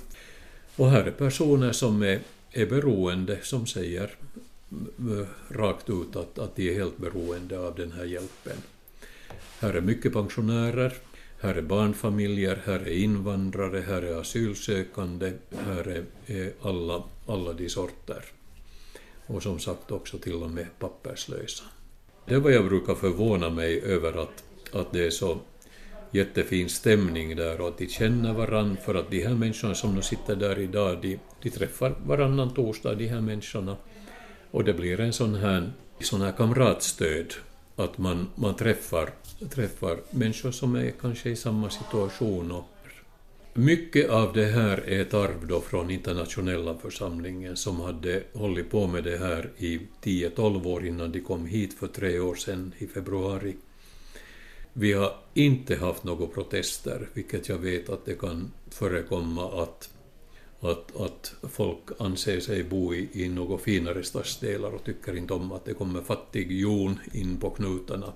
[0.76, 2.20] Och här är personer som är,
[2.52, 4.16] är beroende, som säger
[5.00, 8.58] eh, rakt ut att, att de är helt beroende av den här hjälpen.
[9.60, 10.94] Här är mycket pensionärer,
[11.40, 15.34] här är barnfamiljer, här är invandrare, här är asylsökande,
[15.66, 18.26] här är, alla, alla de sorter.
[19.28, 21.64] Och som sagt också till och med papperslösa.
[22.26, 25.38] Det är vad jag brukar förvåna mig över att, att det är så
[26.12, 30.02] jättefin stämning där och att de känner varandra, för att de här människorna som nu
[30.02, 33.78] sitter där idag, de, de träffar varannan torsdag, de här människorna.
[34.52, 37.34] Och det blir en sån här, sån här kamratstöd,
[37.76, 39.10] att man, man träffar,
[39.50, 42.52] träffar människor som är kanske i samma situation.
[42.52, 42.66] Och
[43.54, 48.88] mycket av det här är ett arv då från internationella församlingen som hade hållit på
[48.88, 52.88] med det här i 10-12 år innan de kom hit för tre år sedan i
[52.88, 53.56] februari.
[54.74, 59.90] Vi har inte haft några protester, vilket jag vet att det kan förekomma att,
[60.66, 65.52] att, att folk anser sig bo i, i något finare stadsdelar och tycker inte om
[65.52, 68.14] att det kommer fattighjon in på knutarna.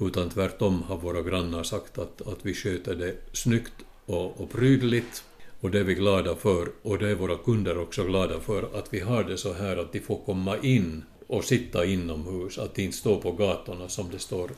[0.00, 3.74] Utan tvärtom har våra grannar sagt att, att vi sköter det snyggt
[4.06, 5.24] och, och prydligt.
[5.60, 8.94] Och det är vi glada för, och det är våra kunder också glada för, att
[8.94, 12.82] vi har det så här att de får komma in och sitta inomhus, att de
[12.82, 14.50] inte står på gatorna som det står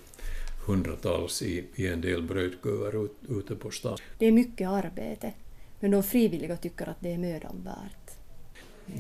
[0.67, 3.99] hundratals i, i en del brödköer ute på stan.
[4.19, 5.33] Det är mycket arbete,
[5.81, 8.17] men de frivilliga tycker att det är mödan värt.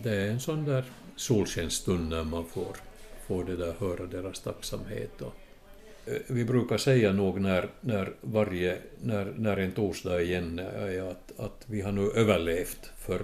[0.02, 0.84] Det är en sån där
[1.16, 2.76] solskensstund när man får,
[3.26, 5.22] får det där höra deras tacksamhet.
[5.22, 5.34] Och,
[6.06, 11.40] eh, vi brukar säga nog när, när, varje, när, när en torsdag igen är att,
[11.40, 13.22] att vi har nu överlevt för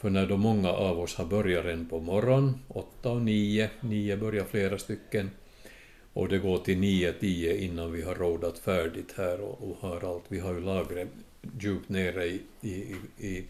[0.00, 4.16] för när då många av oss har börjat redan på morgonen, åtta och nio, nio
[4.16, 5.30] börjar flera stycken,
[6.12, 10.24] och det går till 9-10 innan vi har rådat färdigt här och, och har allt.
[10.28, 11.08] Vi har ju lagret
[11.60, 13.44] djupt nere i, i, i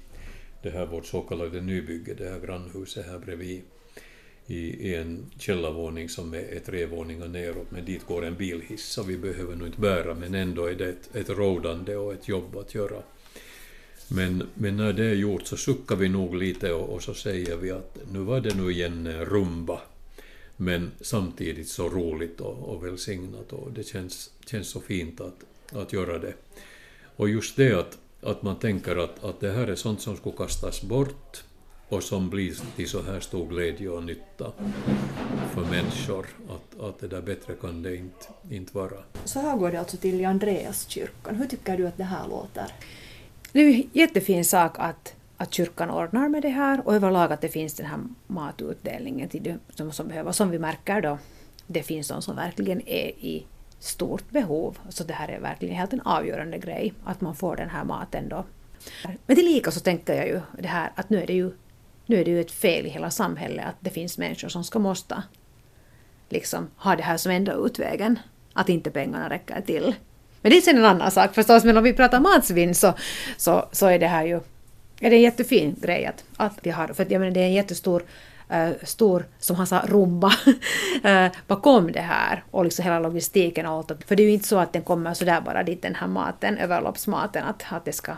[0.63, 3.63] det här vårt så kallade nybygge, det här grannhuset här bredvid
[4.47, 9.03] i, i en källarvåning som är, tre våningar neråt, men dit går en bilhiss så
[9.03, 12.57] vi behöver nog inte bära, men ändå är det ett, ett rådande och ett jobb
[12.57, 13.03] att göra.
[14.09, 17.57] Men, men när det är gjort så suckar vi nog lite och, och så säger
[17.57, 19.81] vi att nu var det nu igen rumba
[20.57, 25.93] men samtidigt så roligt och, och välsignat och det känns, känns så fint att, att
[25.93, 26.35] göra det.
[27.21, 30.37] Och just det att, att man tänker att, att det här är sånt som skulle
[30.37, 31.45] kastas bort
[31.89, 34.53] och som blir till så här stor glädje och nytta
[35.55, 38.97] för människor, att, att det där bättre kan det inte, inte vara.
[39.25, 41.37] Så här går det alltså till i Andreaskyrkan.
[41.37, 42.67] Hur tycker du att det här låter?
[43.53, 47.33] Det är ju en jättefin sak att att kyrkan ordnar med det här och överlag
[47.33, 50.33] att det finns den här matutdelningen till de som, som behöver.
[50.33, 51.19] Som vi märker då,
[51.67, 53.47] det finns de som verkligen är i
[53.81, 54.79] stort behov.
[54.89, 58.29] Så det här är verkligen helt en avgörande grej, att man får den här maten
[58.29, 58.45] då.
[59.27, 61.53] Men tillika så tänker jag ju det här att nu är det ju,
[62.07, 64.79] nu är det ju ett fel i hela samhället att det finns människor som ska
[64.79, 65.23] måste
[66.29, 68.19] liksom ha det här som enda utvägen,
[68.53, 69.95] att inte pengarna räcker till.
[70.43, 72.95] Men det är sen en annan sak förstås, men om vi pratar matsvinn så,
[73.37, 74.41] så, så är det här ju
[75.01, 77.53] är det en jättefin grej att, att vi har, för jag menar, det är en
[77.53, 78.03] jättestor
[78.51, 80.33] Eh, stor, som han sa, rumba
[81.03, 84.05] eh, bakom det här och liksom hela logistiken och allt.
[84.07, 86.59] För det är ju inte så att den kommer sådär bara dit, den här maten,
[86.59, 88.13] överloppsmaten, att, att det ska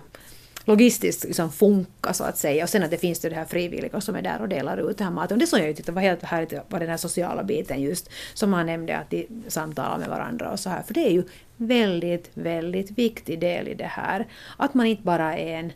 [0.65, 2.65] logistiskt liksom funka så att säga.
[2.65, 4.99] Och sen att det finns det, det här frivilliga som är där och delar ut
[4.99, 5.35] den här maten.
[5.35, 8.53] Och det som jag tyckte var helt härligt var den här sociala biten just, som
[8.53, 10.83] han nämnde, att de samtalar med varandra och så här.
[10.83, 11.23] För det är ju
[11.57, 14.27] väldigt, väldigt viktig del i det här.
[14.57, 15.73] Att man inte bara är en,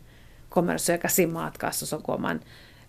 [0.49, 2.39] kommer och söker sin matkasse och så går man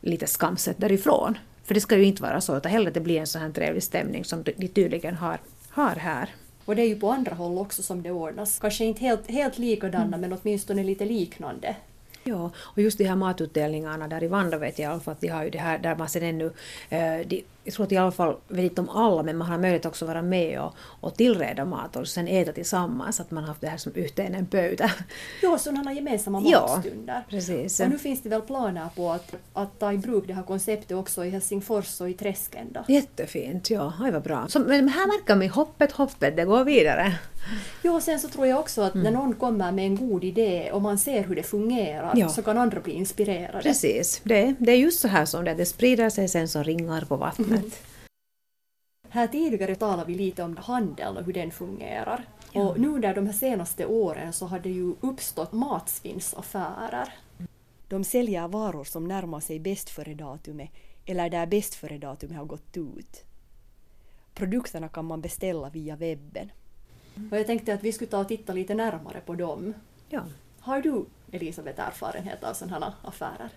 [0.00, 1.38] lite skamset därifrån.
[1.68, 3.50] För det ska ju inte vara så, utan hellre att det blir en sån här
[3.50, 5.38] trevlig stämning som de tydligen har,
[5.70, 6.34] har här.
[6.64, 8.58] Och det är ju på andra håll också som det ordnas.
[8.58, 10.20] Kanske inte helt, helt likadana mm.
[10.20, 11.76] men åtminstone lite liknande.
[12.24, 15.20] Ja, och just de här matutdelningarna där i Vanda vet jag i alla fall att
[15.20, 16.52] de har ju det här där man sen ännu,
[16.88, 19.58] eh, de, jag tror att i alla fall, vet inte om alla, men man har
[19.58, 23.44] möjlighet också att vara med och, och tillreda mat och sen äta tillsammans, att man
[23.44, 24.90] har haft det här som ute en pöta.
[25.42, 27.14] Ja, sådana gemensamma matstunder.
[27.14, 27.80] Ja, precis.
[27.80, 30.96] Och nu finns det väl planer på att, att ta i bruk det här konceptet
[30.96, 32.84] också i Helsingfors och i Träsken då?
[32.88, 34.48] Jättefint, ja, det var bra.
[34.48, 37.18] Så, men här märker man hoppet, hoppet, det går vidare.
[37.82, 39.04] Ja, och sen så tror jag också att mm.
[39.04, 42.28] när någon kommer med en god idé och man ser hur det fungerar ja.
[42.28, 43.62] så kan andra bli inspirerade.
[43.62, 47.04] Precis, det, det är just så här som det, det sprider sig sen som ringar
[47.08, 47.57] på vattnet.
[47.58, 47.70] Mm.
[49.08, 52.24] Här tidigare talade vi lite om handeln och hur den fungerar.
[52.52, 52.68] Ja.
[52.68, 57.14] Och nu under de här senaste åren så har det ju uppstått matsvinnsaffärer.
[57.88, 60.70] De säljer varor som närmar sig bäst före-datumet
[61.06, 63.24] eller där bäst före-datumet har gått ut.
[64.34, 66.52] Produkterna kan man beställa via webben.
[67.30, 69.74] Och jag tänkte att vi skulle ta och titta lite närmare på dem.
[70.08, 70.24] Ja.
[70.60, 73.50] Har du, Elisabeth, erfarenhet av sådana här affärer?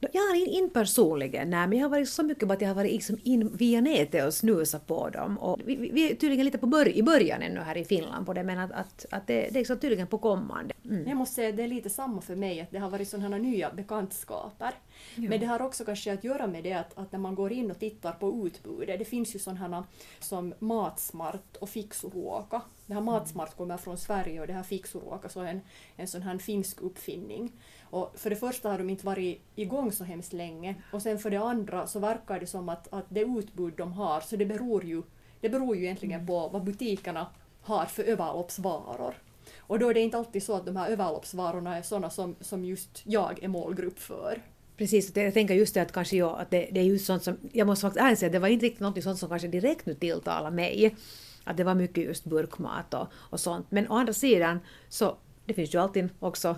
[0.00, 2.74] Jag har in personligen, nej, men jag har varit så mycket på att jag har
[2.74, 5.38] varit liksom in via nätet och snusat på dem.
[5.38, 8.32] Och vi, vi är tydligen lite på bör i början ännu här i Finland på
[8.32, 10.74] det, men att, att, att det, det är liksom tydligen på kommande.
[10.84, 11.08] Mm.
[11.08, 13.38] Jag måste säga att det är lite samma för mig, att det har varit sådana
[13.38, 14.70] nya bekantskaper.
[15.16, 17.70] Men det har också kanske att göra med det att, att, när man går in
[17.70, 19.86] och tittar på utbudet, det finns ju sådana
[20.18, 22.62] som Matsmart och Fixuruoka.
[22.86, 25.60] Det här Matsmart kommer från Sverige och det här Fixuruoka så är en,
[25.96, 27.52] en sån här finsk uppfinning.
[27.82, 31.30] Och för det första har de inte varit igång så hemskt länge och sen för
[31.30, 34.84] det andra så verkar det som att, att det utbud de har, så det beror
[34.84, 35.02] ju,
[35.40, 36.26] det beror ju egentligen mm.
[36.26, 37.26] på vad butikerna
[37.62, 39.14] har för överloppsvaror.
[39.58, 42.64] Och då är det inte alltid så att de här överloppsvarorna är sådana som, som
[42.64, 44.42] just jag är målgrupp för.
[44.80, 47.36] Precis, jag tänker just det att kanske jag, att det, det är just sånt som,
[47.52, 49.86] jag måste faktiskt ärligt säga att det var inte riktigt något sånt som kanske direkt
[49.86, 50.96] nu tilltalar mig.
[51.44, 53.66] Att det var mycket just burkmat och, och sånt.
[53.70, 55.16] Men å andra sidan så
[55.46, 56.56] det finns ju alltid också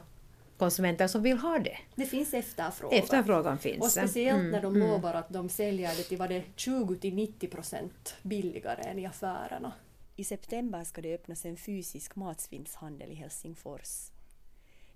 [0.59, 1.79] konsumenter som vill ha det.
[1.95, 2.99] Det finns efterfrågan.
[2.99, 3.83] Efterfrågan finns.
[3.83, 4.89] Och speciellt mm, när de mm.
[4.89, 9.73] lovar att de säljer det till vad det 20-90 procent billigare än i affärerna.
[10.17, 14.12] I september ska det öppnas en fysisk matsvinnshandel i Helsingfors.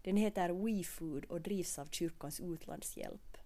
[0.07, 3.37] Den heter WeFood och drivs av Kyrkans utlandshjälp.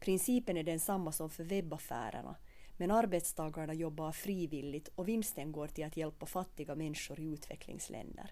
[0.00, 2.36] Principen är densamma som för webbaffärerna
[2.76, 8.30] men arbetstagarna jobbar frivilligt och vinsten går till att hjälpa fattiga människor i utvecklingsländer.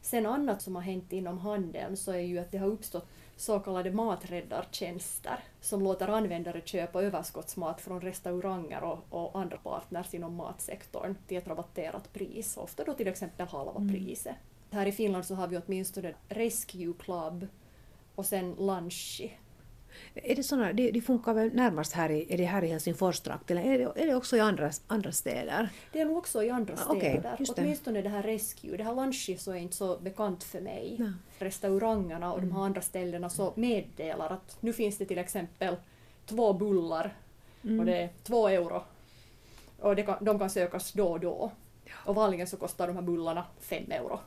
[0.00, 3.60] Sen annat som har hänt inom handeln så är ju att det har uppstått så
[3.60, 11.14] kallade maträddartjänster som låter användare köpa överskottsmat från restauranger och, och andra partners inom matsektorn
[11.26, 13.94] till ett rabatterat pris, ofta då till exempel halva mm.
[13.94, 14.36] priset.
[14.74, 17.48] Här i Finland så har vi åtminstone Rescue Club
[18.14, 19.32] och sen Lunchi
[20.14, 23.58] är det såna, det, det funkar väl närmast här i, är det här i Helsingforstrakten
[23.58, 25.68] eller är det, är det också i andra, andra städer?
[25.92, 27.34] Det är nog också i andra ah, städer.
[27.40, 28.76] Okay, Åtminstone det här Rescue.
[28.76, 30.96] Det här Lunchi så är inte så bekant för mig.
[30.98, 31.12] Ja.
[31.38, 32.50] Restaurangerna och mm.
[32.50, 35.76] de här andra ställena så meddelar att nu finns det till exempel
[36.26, 37.16] två bullar
[37.64, 37.80] mm.
[37.80, 38.82] och det är två euro.
[39.80, 41.50] Och det kan, de kan sökas då och då.
[41.84, 41.92] Ja.
[42.04, 44.20] Och vanligen så kostar de här bullarna fem euro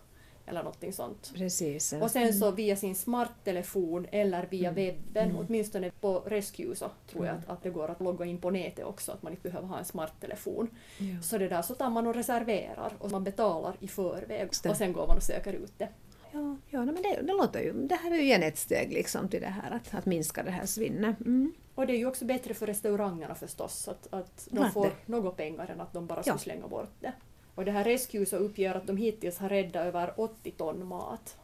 [0.48, 1.32] eller någonting sånt.
[1.36, 1.94] Precis.
[1.94, 4.76] Och sen så via sin smarttelefon eller via mm.
[4.76, 5.46] webben, mm.
[5.48, 7.44] åtminstone på Rescue så tror jag mm.
[7.48, 9.80] att, att det går att logga in på nätet också, att man inte behöver ha
[9.80, 10.70] en smarttelefon.
[10.98, 11.22] Ja.
[11.22, 14.94] Så det där så tar man och reserverar och man betalar i förväg och sen
[14.94, 15.90] går man och söker ut det.
[16.32, 19.30] Ja, ja men det, det låter ju, det här är ju igen ett steg liksom
[19.30, 21.20] till det här att, att minska det här svinnet.
[21.20, 21.54] Mm.
[21.76, 25.68] Och det är ju också bättre för restaurangerna förstås, att, att de får något pengar
[25.72, 27.14] än att de bara ska slänga bort det.
[27.58, 31.38] Och det här Rescue så uppger att de hittills har räddat över 80 ton mat.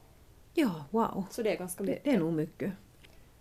[0.54, 1.24] Ja, wow.
[1.32, 2.04] Så det är ganska mycket.
[2.04, 2.72] Det, det är nog mycket.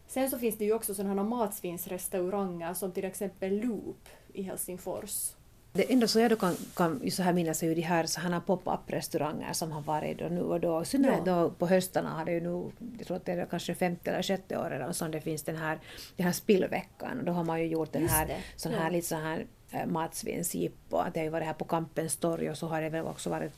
[0.07, 5.33] Sen så finns det ju också sådana matsvinnsrestauranger som till exempel Loop i Helsingfors.
[5.73, 8.41] Det enda så jag då kan, kan så här minnas är ju de här sådana
[8.41, 10.83] pop-up restauranger som har varit då nu och då.
[10.83, 11.35] I synnerhet Ja.
[11.35, 14.23] då på höstarna har det ju nu, jag tror att det är kanske femte eller
[14.23, 15.79] sjätte året som det finns den här,
[16.17, 17.19] den här spillveckan.
[17.19, 18.79] Och då har man ju gjort den Just här, det, sån ja.
[18.79, 20.97] här lite så här Eh, matsvinnsjippo.
[20.97, 23.31] Att Det har ju varit här på Kampens torg och så har det väl också
[23.31, 23.53] varit,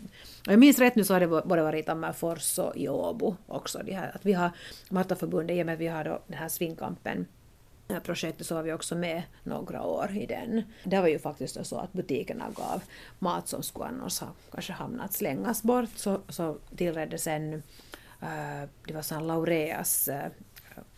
[0.46, 3.36] om jag minns rätt nu så har det både varit i Tammerfors och i Åbo
[3.46, 3.82] också.
[3.84, 4.50] De här, att vi har
[4.90, 7.26] Martaförbundet, i och med att vi har då den här Svinkampen
[8.02, 10.62] projektet så var vi också med några år i den.
[10.84, 12.82] Det var ju faktiskt så att butikerna gav
[13.18, 17.54] mat som skulle annars ha kanske hamnat slängas bort så, så tillredde sen
[18.22, 20.26] uh, eh, det var sån Laureas uh,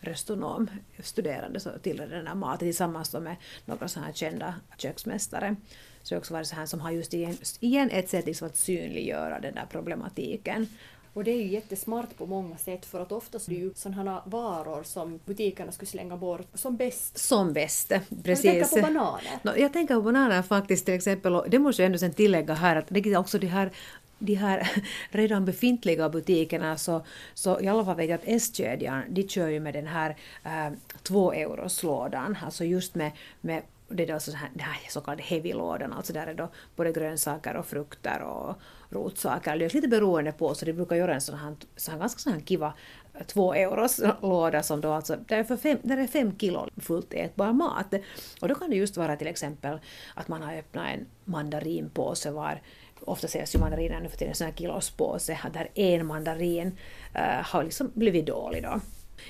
[0.00, 5.56] restonomstuderande så tillredde den här maten tillsammans med några sådana här kända köksmästare.
[6.02, 8.48] Så det har också varit så här som har just igen, igen ett sätt liksom
[8.48, 10.68] att synliggöra den där problematiken.
[11.16, 14.22] Och det är ju jättesmart på många sätt för att oftast är det ju sådana
[14.26, 17.18] varor som butikerna skulle slänga bort som bäst.
[17.18, 17.92] Som bäst,
[18.24, 18.42] precis.
[18.42, 19.38] tänka på bananer?
[19.42, 22.54] No, jag tänker på bananer faktiskt till exempel, och det måste jag ändå sen tillägga
[22.54, 23.70] här att det är också de här
[24.18, 24.70] de här
[25.10, 27.04] redan befintliga butikerna så,
[27.34, 30.72] så i alla fall vet jag att S-kedjan de kör ju med den här äh,
[31.02, 35.22] två euroslådan, alltså just med, med det är alltså så här, den här så kallade
[35.22, 38.56] heavy-lådan, alltså där är då både grönsaker och frukter och
[38.90, 39.56] rotsaker.
[39.56, 42.18] Det är lite beroende på, så de brukar göra en sån här, sån här ganska
[42.18, 42.74] sån här kiva
[43.14, 46.68] eh, två euros låda som då alltså, där är, för fem, där är fem kilo
[46.76, 47.94] fullt ätbar mat.
[48.40, 49.78] Och då kan det just vara till exempel
[50.14, 52.60] att man har öppnat en mandarinpåse var
[53.00, 56.78] Ofta säljs ju mandariner nu för tiden en sån här kilospåse, där en mandarin
[57.14, 58.80] äh, eh, har liksom blivit dålig då.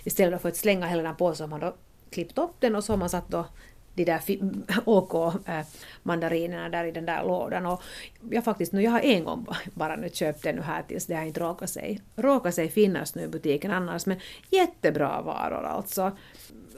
[0.04, 1.76] Istället för att slänga hela den påsen har man då
[2.10, 3.46] klippt upp den och så har man satt då
[3.96, 4.20] de där
[4.84, 7.66] OK-mandarinerna eh, där i den där lådan.
[7.66, 7.82] Och
[8.30, 11.14] jag faktiskt, nu, jag har en gång bara nu köpt den nu här tills det
[11.14, 16.16] har inte råkat sig, råkat sig finnas nu i butiken annars, men jättebra varor alltså.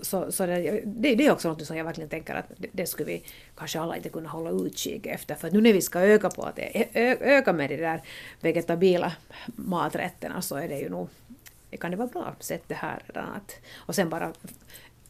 [0.03, 2.87] Så, så det, det, det är också något som jag verkligen tänker att det, det
[2.87, 3.23] skulle vi
[3.57, 5.35] kanske alla inte kunna hålla utkik efter.
[5.35, 8.03] För nu när vi ska öka på att ö, öka med de där
[8.41, 9.13] vegetabila
[9.47, 11.09] maträtterna så är det ju nog
[11.71, 14.33] det kan det vara bra sätt det här redan att, och sen bara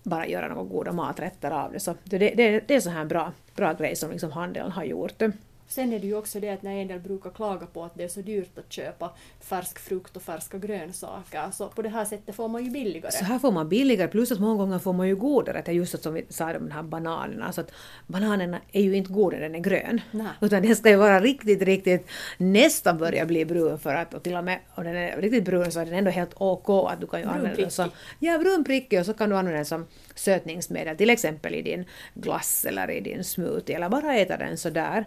[0.02, 1.80] bara göra några goda maträtter av det.
[1.80, 4.84] Så det, det, det är så här en bra, bra grej som liksom handeln har
[4.84, 5.22] gjort.
[5.68, 8.04] Sen är det ju också det att när en del brukar klaga på att det
[8.04, 9.10] är så dyrt att köpa
[9.40, 13.12] färsk frukt och färska grönsaker, så på det här sättet får man ju billigare.
[13.12, 15.62] Så här får man billigare, plus att många gånger får man ju godare.
[15.64, 17.72] Det är just som vi sa om de här bananerna, så att
[18.06, 20.00] bananerna är ju inte goda när den är grön.
[20.10, 20.26] Nej.
[20.40, 22.08] Utan den ska ju vara riktigt, riktigt
[22.38, 25.72] nästan börja bli brun för att, och till och med om den är riktigt brun
[25.72, 27.90] så är den ändå helt OK att du kan ju använda den som...
[28.18, 32.64] Ja, brunprickig och så kan du använda den som sötningsmedel, till exempel i din glass
[32.64, 35.04] eller i din smoothie, eller bara äta den sådär.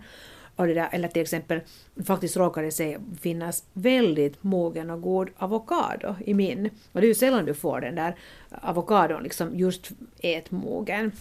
[0.61, 1.59] Och det där, eller till exempel,
[2.05, 6.69] faktiskt råkar det sig finnas väldigt mogen och god avokado i min.
[6.91, 8.15] Och det är ju sällan du får den där
[8.49, 11.11] avokadon liksom just ätmogen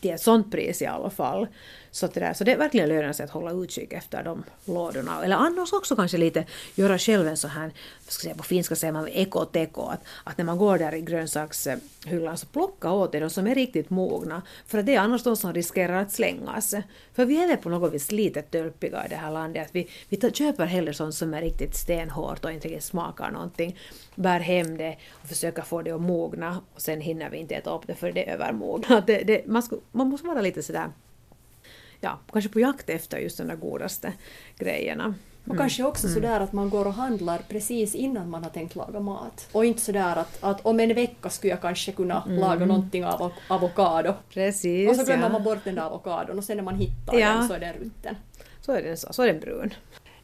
[0.00, 1.46] till ett sånt pris i alla fall.
[1.90, 5.24] Så det, där, så det är verkligen lönar sig att hålla utkik efter de lådorna.
[5.24, 7.70] Eller annars också kanske lite göra själv en sån här,
[8.04, 10.94] vad ska jag säga, på finska säger man ekoteko, att, att när man går där
[10.94, 14.42] i grönsakshyllan så plocka åt dig de som är riktigt mogna.
[14.66, 16.74] För att det är annars de som riskerar att slängas.
[17.14, 19.88] För vi är väl på något vis lite tölpiga i det här landet, att vi,
[20.08, 23.78] vi tar, köper hellre sånt som är riktigt stenhårt och inte riktigt smakar någonting,
[24.14, 27.74] bär hem det och försöker få det att mogna och sen hinner vi inte äta
[27.74, 29.06] upp det för det är övermognat.
[29.06, 30.90] Det, det, man, ska, man måste vara lite sådär
[32.00, 34.12] ja, kanske på jakt efter just de där godaste
[34.58, 35.14] grejerna.
[35.48, 39.00] Och kanske också sådär att man går och handlar precis innan man har tänkt laga
[39.00, 39.48] mat.
[39.52, 43.22] Och inte sådär att, att om en vecka skulle jag kanske kunna laga någonting av
[43.22, 44.14] av- avokado.
[44.30, 45.28] Precis, Och så glömmer ja.
[45.28, 47.28] man bort den där avokadon och sen när man hittar Ja.
[47.32, 48.16] den så är den rutten.
[48.60, 49.74] Så är den, så, så är den brun.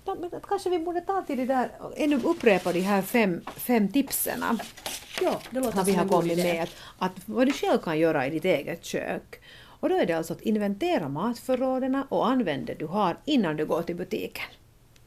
[0.04, 3.88] Ja, men kanske vi borde ta till det där, ännu upprepa de här fem, fem
[3.88, 4.44] tipsen
[5.20, 6.52] Ja, det låter vi som har en god kommit idé.
[6.52, 6.62] med.
[6.62, 9.40] Att, att vad du själv kan göra i ditt eget kök.
[9.84, 13.66] Och då är det alltså att inventera matförråden och använd det du har innan du
[13.66, 14.44] går till butiken.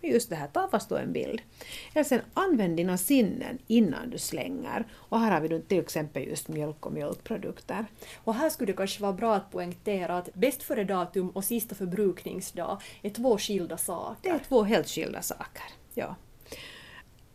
[0.02, 1.42] Just det här, ta fast då en bild.
[1.94, 4.88] Eller sen använd dina sinnen innan du slänger.
[4.94, 7.86] Och här har vi då till exempel just mjölk och mjölkprodukter.
[8.24, 11.76] Och här skulle det kanske vara bra att poängtera att bäst före datum och sista
[11.76, 14.34] förbrukningsdag är två skilda Det saker.
[14.34, 15.64] är två helt skilda saker.
[15.94, 16.16] Ja.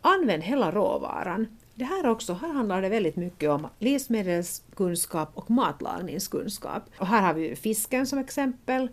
[0.00, 1.58] Använd hela råvaran.
[1.74, 6.82] Det här också, här handlar det väldigt mycket om livsmedelskunskap och matlagningskunskap.
[6.98, 8.88] Och här har vi ju fisken som exempel.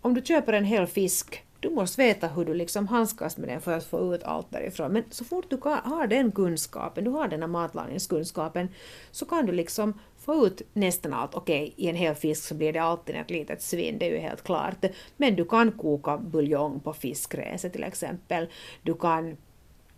[0.00, 3.60] Om du köper en hel fisk, du måste veta hur du liksom handskas med den
[3.60, 4.92] för att få ut allt därifrån.
[4.92, 8.68] Men så fort du har den kunskapen, du har den här matlagningskunskapen,
[9.10, 11.34] så kan du liksom få ut nästan allt.
[11.34, 14.18] Okej, i en hel fisk så blir det alltid ett litet svinn, det är ju
[14.18, 14.84] helt klart.
[15.16, 18.48] Men du kan koka buljong på fiskrese till exempel.
[18.82, 19.36] Du kan,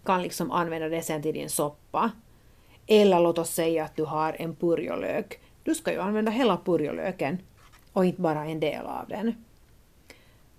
[0.05, 2.11] kan liksom använda det sen till din soppa.
[2.87, 5.41] Eller låt oss säga att du har en purjolök.
[5.63, 7.39] Du ska ju använda hela purjolöken
[7.93, 9.45] och inte bara en del av den.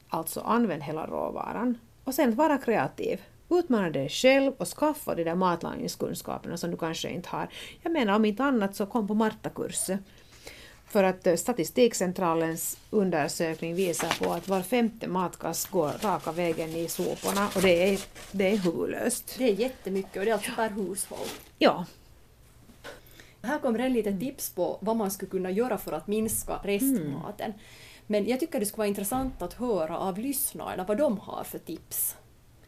[0.09, 1.77] alltså använd hela råvaran.
[2.03, 3.21] Och sen vara kreativ.
[3.49, 7.47] Utmana dig själv och skaffa de där matlagningskunskaperna som du kanske inte har.
[7.81, 10.03] Jag menar om inte annat så kom på Marta-kursen.
[10.91, 16.87] För att eh, Statistikcentralens undersökning visar på att var femte matkass går raka vägen i
[16.87, 17.99] soporna och det är,
[18.31, 19.35] det är huvudlöst.
[19.37, 21.27] Det är jättemycket och det är alltså per hushåll.
[21.57, 21.85] Ja,
[23.41, 27.53] Här kommer en liten tips på vad man skulle kunna göra för att minska restmaten.
[28.07, 31.59] Men jag tycker det skulle vara intressant att höra av lyssnarna vad de har för
[31.59, 32.15] tips.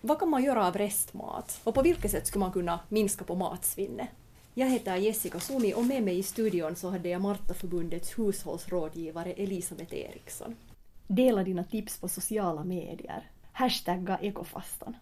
[0.01, 1.59] Vad kan man göra av restmat?
[1.63, 4.09] Och på vilket sätt skulle man kunna minska på matsvinnet?
[4.55, 9.95] Jag heter Jessica Sumi och med mig i studion så hade jag Martaförbundets hushållsrådgivare Elisabeth
[9.95, 10.55] Eriksson.
[11.07, 13.31] Dela dina tips på sociala medier.
[13.51, 14.95] Hashtagga ekofastan.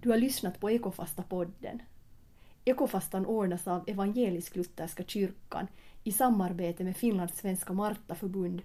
[0.00, 1.78] Du har lyssnat på Ekofasta-podden.
[2.64, 5.66] Ekofastan ordnas av Evangelisk-Lutherska kyrkan
[6.04, 8.62] i samarbete med Finlands svenska Martaförbund,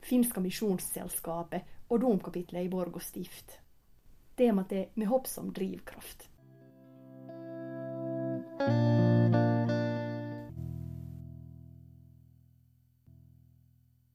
[0.00, 3.58] Finska Missionssällskapet och domkapitlet i Borgå stift.
[4.36, 6.28] Temat är Med hopp som drivkraft.